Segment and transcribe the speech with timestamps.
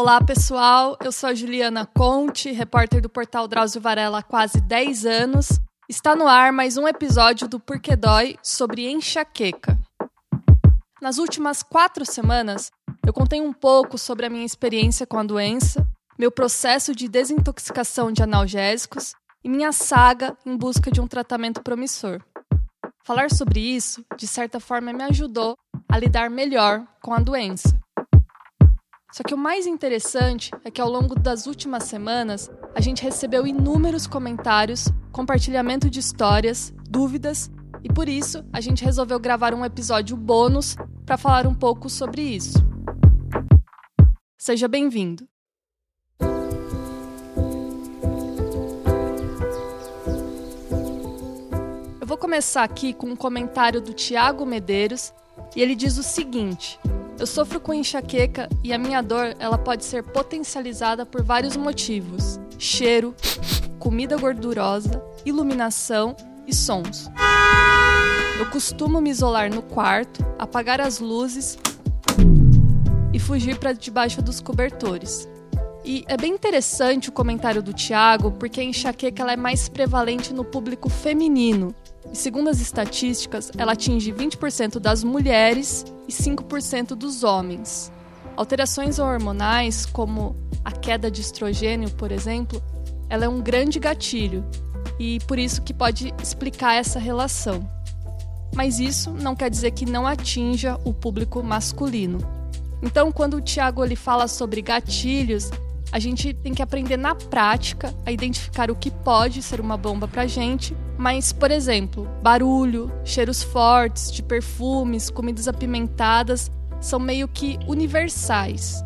[0.00, 0.96] Olá, pessoal.
[1.02, 5.60] Eu sou a Juliana Conte, repórter do portal Drauzio Varela há quase 10 anos.
[5.88, 9.76] Está no ar mais um episódio do Porquê Dói sobre enxaqueca.
[11.02, 12.70] Nas últimas quatro semanas,
[13.04, 15.84] eu contei um pouco sobre a minha experiência com a doença,
[16.16, 22.22] meu processo de desintoxicação de analgésicos e minha saga em busca de um tratamento promissor.
[23.04, 25.56] Falar sobre isso, de certa forma, me ajudou
[25.90, 27.76] a lidar melhor com a doença.
[29.18, 33.48] Só que o mais interessante é que ao longo das últimas semanas a gente recebeu
[33.48, 37.50] inúmeros comentários, compartilhamento de histórias, dúvidas
[37.82, 42.22] e por isso a gente resolveu gravar um episódio bônus para falar um pouco sobre
[42.22, 42.64] isso.
[44.36, 45.28] Seja bem-vindo!
[52.00, 55.12] Eu vou começar aqui com um comentário do Tiago Medeiros
[55.56, 56.78] e ele diz o seguinte.
[57.18, 62.38] Eu sofro com enxaqueca e a minha dor ela pode ser potencializada por vários motivos:
[62.56, 63.12] cheiro,
[63.78, 66.14] comida gordurosa, iluminação
[66.46, 67.10] e sons.
[68.38, 71.58] Eu costumo me isolar no quarto, apagar as luzes
[73.12, 75.28] e fugir para debaixo dos cobertores.
[75.84, 80.32] E é bem interessante o comentário do Tiago, porque a enxaqueca ela é mais prevalente
[80.32, 81.74] no público feminino.
[82.12, 87.92] E segundo as estatísticas, ela atinge 20% das mulheres e 5% dos homens.
[88.36, 92.62] Alterações hormonais, como a queda de estrogênio, por exemplo,
[93.10, 94.44] ela é um grande gatilho
[94.98, 97.68] e por isso que pode explicar essa relação.
[98.54, 102.18] Mas isso não quer dizer que não atinja o público masculino.
[102.82, 105.50] Então, quando o Tiago fala sobre gatilhos,
[105.90, 110.06] a gente tem que aprender na prática a identificar o que pode ser uma bomba
[110.06, 117.58] pra gente, mas, por exemplo, barulho, cheiros fortes de perfumes, comidas apimentadas são meio que
[117.66, 118.84] universais.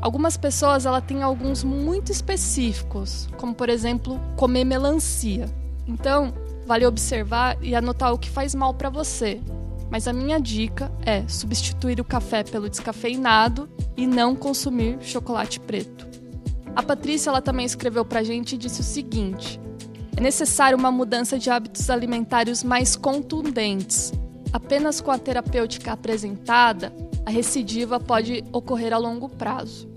[0.00, 5.46] Algumas pessoas ela têm alguns muito específicos, como por exemplo, comer melancia.
[5.86, 6.32] Então,
[6.66, 9.40] vale observar e anotar o que faz mal para você.
[9.90, 16.07] Mas a minha dica é substituir o café pelo descafeinado e não consumir chocolate preto.
[16.78, 19.60] A Patrícia ela também escreveu para a gente e disse o seguinte:
[20.16, 24.12] é necessário uma mudança de hábitos alimentares mais contundentes.
[24.52, 26.92] Apenas com a terapêutica apresentada,
[27.26, 29.88] a recidiva pode ocorrer a longo prazo.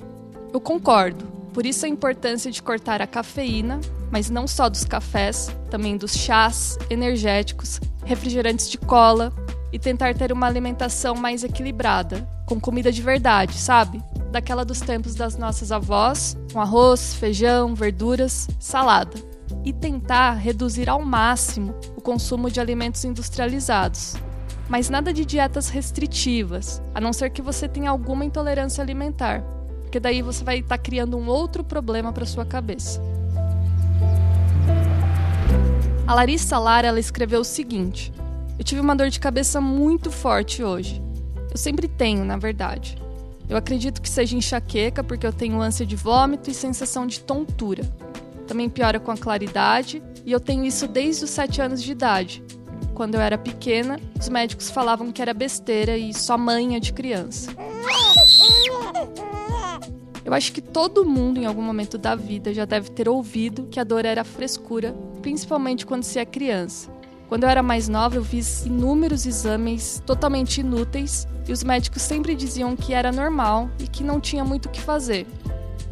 [0.52, 5.56] Eu concordo, por isso a importância de cortar a cafeína, mas não só dos cafés,
[5.70, 9.32] também dos chás, energéticos, refrigerantes de cola
[9.72, 14.02] e tentar ter uma alimentação mais equilibrada, com comida de verdade, sabe?
[14.32, 19.18] Daquela dos tempos das nossas avós, com arroz, feijão, verduras, salada.
[19.66, 24.16] E tentar reduzir ao máximo o consumo de alimentos industrializados.
[24.70, 29.44] Mas nada de dietas restritivas, a não ser que você tenha alguma intolerância alimentar,
[29.82, 33.02] porque daí você vai estar tá criando um outro problema para sua cabeça.
[36.08, 38.14] A Larissa Lara ela escreveu o seguinte:
[38.58, 41.02] Eu tive uma dor de cabeça muito forte hoje.
[41.50, 43.01] Eu sempre tenho, na verdade.
[43.52, 47.84] Eu acredito que seja enxaqueca porque eu tenho ânsia de vômito e sensação de tontura.
[48.48, 52.42] Também piora com a claridade e eu tenho isso desde os 7 anos de idade.
[52.94, 57.52] Quando eu era pequena, os médicos falavam que era besteira e só manha de criança.
[60.24, 63.82] Eu acho que todo mundo em algum momento da vida já deve ter ouvido que
[63.82, 66.90] a dor era frescura, principalmente quando se é criança.
[67.32, 72.36] Quando eu era mais nova, eu fiz inúmeros exames totalmente inúteis e os médicos sempre
[72.36, 75.26] diziam que era normal e que não tinha muito o que fazer.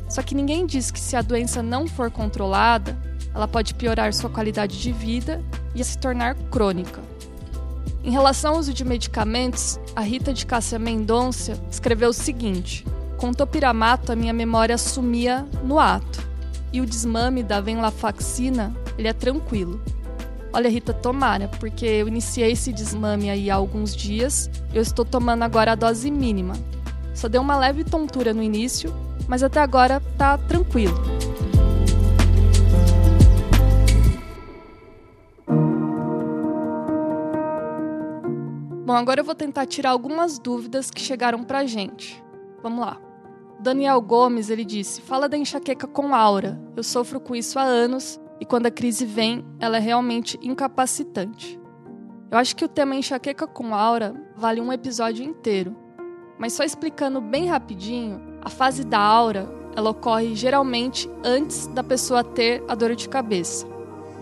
[0.09, 2.97] Só que ninguém diz que se a doença não for controlada,
[3.33, 5.41] ela pode piorar sua qualidade de vida
[5.73, 6.99] e se tornar crônica.
[8.03, 12.85] Em relação ao uso de medicamentos, a Rita de Cássia Mendonça escreveu o seguinte:
[13.15, 16.21] Com topiramato a minha memória sumia no ato,
[16.73, 19.81] e o desmame da venlafaxina, ele é tranquilo.
[20.51, 24.49] Olha, Rita, tomara, porque eu iniciei esse desmame aí há alguns dias.
[24.73, 26.53] Eu estou tomando agora a dose mínima.
[27.13, 28.91] Só deu uma leve tontura no início,
[29.27, 30.99] mas até agora tá tranquilo.
[38.85, 42.23] Bom, agora eu vou tentar tirar algumas dúvidas que chegaram pra gente.
[42.63, 42.99] Vamos lá.
[43.59, 46.59] Daniel Gomes, ele disse: "Fala da enxaqueca com aura.
[46.75, 51.59] Eu sofro com isso há anos e quando a crise vem, ela é realmente incapacitante.
[52.31, 55.75] Eu acho que o tema enxaqueca com aura vale um episódio inteiro.
[56.37, 62.23] Mas só explicando bem rapidinho, a fase da aura, ela ocorre geralmente antes da pessoa
[62.23, 63.67] ter a dor de cabeça.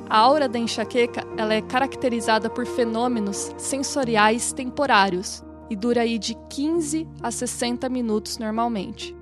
[0.09, 6.33] A aura da enxaqueca, ela é caracterizada por fenômenos sensoriais temporários e dura aí de
[6.49, 9.15] 15 a 60 minutos normalmente.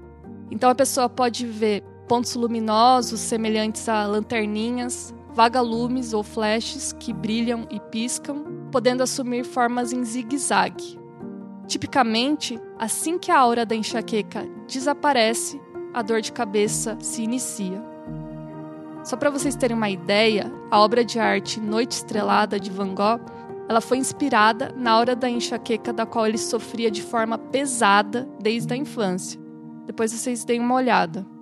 [0.52, 7.68] Então a pessoa pode ver pontos luminosos semelhantes a lanterninhas, vagalumes ou flashes que brilham
[7.70, 10.98] e piscam, podendo assumir formas em zigue-zague.
[11.68, 15.60] Tipicamente, assim que a aura da enxaqueca desaparece,
[15.94, 17.84] a dor de cabeça se inicia.
[19.04, 23.22] Só para vocês terem uma ideia, a obra de arte Noite Estrelada de Van Gogh,
[23.68, 28.74] ela foi inspirada na hora da enxaqueca da qual ele sofria de forma pesada desde
[28.74, 29.40] a infância.
[29.86, 31.35] Depois vocês deem uma olhada.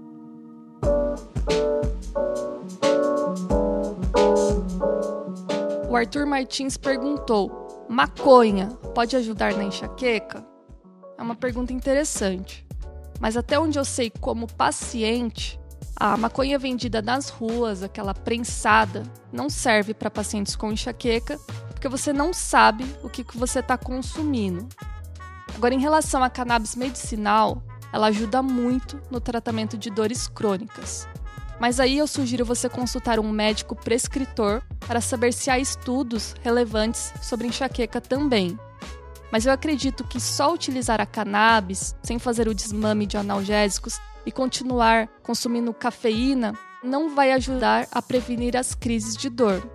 [5.94, 10.44] O Arthur Martins perguntou: maconha pode ajudar na enxaqueca?
[11.20, 12.66] É uma pergunta interessante.
[13.20, 15.60] Mas até onde eu sei, como paciente,
[15.96, 21.38] a maconha vendida nas ruas, aquela prensada, não serve para pacientes com enxaqueca,
[21.70, 24.68] porque você não sabe o que você está consumindo.
[25.54, 27.62] Agora, em relação à cannabis medicinal,
[27.94, 31.08] ela ajuda muito no tratamento de dores crônicas.
[31.60, 37.14] Mas aí eu sugiro você consultar um médico prescritor para saber se há estudos relevantes
[37.22, 38.60] sobre enxaqueca também.
[39.32, 44.32] Mas eu acredito que só utilizar a cannabis, sem fazer o desmame de analgésicos e
[44.32, 46.54] continuar consumindo cafeína,
[46.84, 49.68] não vai ajudar a prevenir as crises de dor.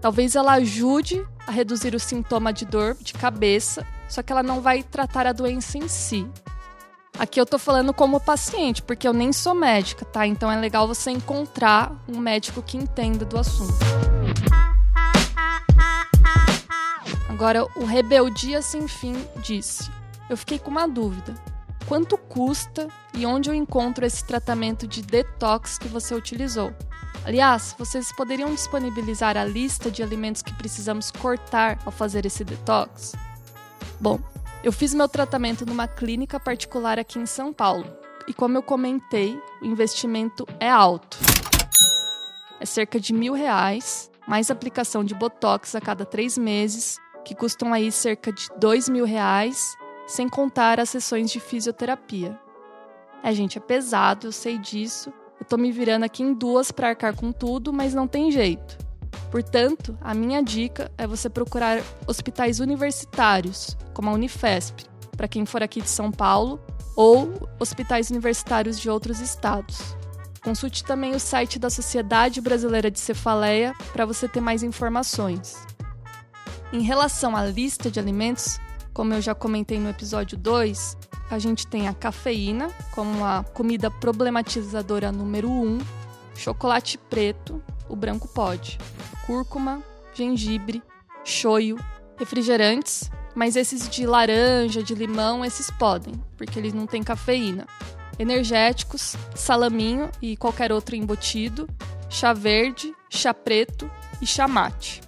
[0.00, 4.60] Talvez ela ajude a reduzir o sintoma de dor de cabeça, só que ela não
[4.60, 6.26] vai tratar a doença em si.
[7.18, 10.24] Aqui eu tô falando como paciente, porque eu nem sou médica, tá?
[10.24, 13.74] Então é legal você encontrar um médico que entenda do assunto.
[17.28, 19.90] Agora, o Rebeldia Sem Fim disse:
[20.30, 21.34] Eu fiquei com uma dúvida.
[21.88, 26.72] Quanto custa e onde eu encontro esse tratamento de detox que você utilizou?
[27.24, 33.12] Aliás, vocês poderiam disponibilizar a lista de alimentos que precisamos cortar ao fazer esse detox?
[34.00, 34.20] Bom,
[34.62, 37.86] eu fiz meu tratamento numa clínica particular aqui em São Paulo.
[38.26, 41.16] E como eu comentei, o investimento é alto.
[42.60, 47.72] É cerca de mil reais, mais aplicação de Botox a cada três meses, que custam
[47.72, 49.74] aí cerca de dois mil reais,
[50.06, 52.38] sem contar as sessões de fisioterapia.
[53.22, 55.12] É, gente, é pesado, eu sei disso.
[55.40, 58.87] Eu tô me virando aqui em duas para arcar com tudo, mas não tem jeito.
[59.30, 64.84] Portanto, a minha dica é você procurar hospitais universitários, como a Unifesp,
[65.16, 66.60] para quem for aqui de São Paulo,
[66.96, 69.96] ou hospitais universitários de outros estados.
[70.42, 75.56] Consulte também o site da Sociedade Brasileira de Cefaleia para você ter mais informações.
[76.72, 78.58] Em relação à lista de alimentos,
[78.92, 80.96] como eu já comentei no episódio 2,
[81.30, 85.78] a gente tem a cafeína como a comida problematizadora número 1, um,
[86.38, 88.78] chocolate preto, o branco pode,
[89.26, 89.82] cúrcuma,
[90.14, 90.82] gengibre,
[91.24, 91.76] shoyu,
[92.16, 97.66] refrigerantes, mas esses de laranja, de limão, esses podem, porque eles não têm cafeína.
[98.18, 101.68] Energéticos, salaminho e qualquer outro embutido,
[102.08, 105.00] chá verde, chá preto e chá mate.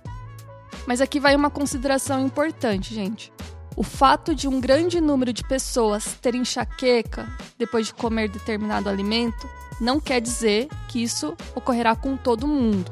[0.86, 3.32] Mas aqui vai uma consideração importante, gente.
[3.76, 7.28] O fato de um grande número de pessoas terem enxaqueca
[7.58, 9.48] depois de comer determinado alimento
[9.80, 12.90] não quer dizer que isso ocorrerá com todo mundo.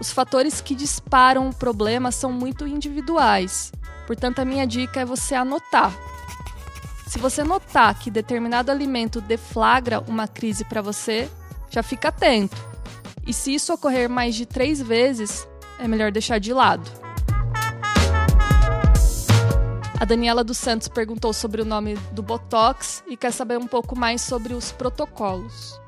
[0.00, 3.72] Os fatores que disparam o problema são muito individuais,
[4.06, 5.96] portanto, a minha dica é você anotar.
[7.06, 11.30] Se você notar que determinado alimento deflagra uma crise para você,
[11.70, 12.56] já fica atento.
[13.26, 15.46] E se isso ocorrer mais de três vezes,
[15.78, 17.05] é melhor deixar de lado.
[19.98, 23.98] A Daniela dos Santos perguntou sobre o nome do Botox e quer saber um pouco
[23.98, 25.80] mais sobre os protocolos.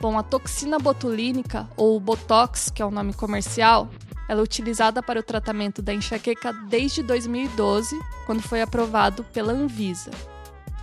[0.00, 3.88] Bom, a toxina botulínica, ou Botox, que é o nome comercial,
[4.28, 10.10] ela é utilizada para o tratamento da enxaqueca desde 2012, quando foi aprovado pela Anvisa.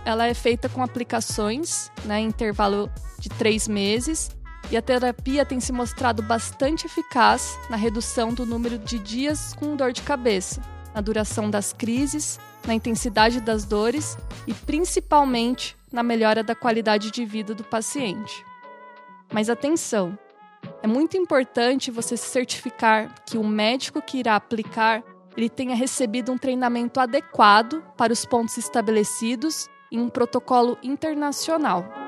[0.02, 4.30] Ela é feita com aplicações, né, em intervalo de três meses,
[4.70, 9.76] e a terapia tem se mostrado bastante eficaz na redução do número de dias com
[9.76, 10.62] dor de cabeça,
[10.94, 17.24] na duração das crises, na intensidade das dores e principalmente na melhora da qualidade de
[17.24, 18.44] vida do paciente.
[19.32, 20.16] Mas atenção!
[20.82, 25.02] É muito importante você se certificar que o médico que irá aplicar
[25.36, 32.03] ele tenha recebido um treinamento adequado para os pontos estabelecidos em um protocolo internacional.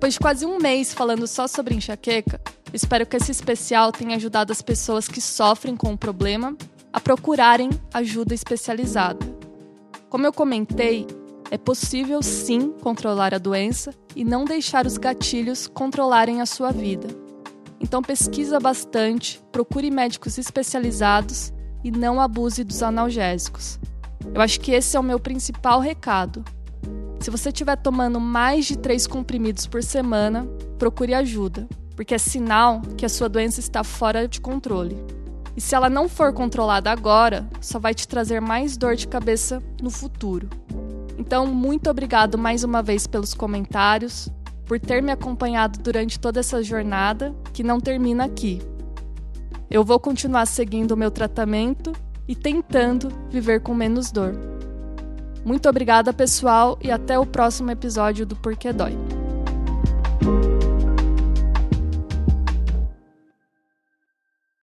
[0.00, 2.40] Depois de quase um mês falando só sobre enxaqueca,
[2.72, 6.56] espero que esse especial tenha ajudado as pessoas que sofrem com o problema
[6.90, 9.18] a procurarem ajuda especializada.
[10.08, 11.06] Como eu comentei,
[11.50, 17.08] é possível sim controlar a doença e não deixar os gatilhos controlarem a sua vida.
[17.78, 21.52] Então pesquisa bastante, procure médicos especializados
[21.84, 23.78] e não abuse dos analgésicos.
[24.34, 26.42] Eu acho que esse é o meu principal recado.
[27.20, 30.48] Se você estiver tomando mais de três comprimidos por semana,
[30.78, 34.96] procure ajuda, porque é sinal que a sua doença está fora de controle.
[35.54, 39.62] E se ela não for controlada agora, só vai te trazer mais dor de cabeça
[39.82, 40.48] no futuro.
[41.18, 44.30] Então, muito obrigado mais uma vez pelos comentários,
[44.64, 48.62] por ter me acompanhado durante toda essa jornada, que não termina aqui.
[49.70, 51.92] Eu vou continuar seguindo o meu tratamento
[52.26, 54.49] e tentando viver com menos dor.
[55.44, 59.19] Muito obrigada, pessoal, e até o próximo episódio do Porquê Dói.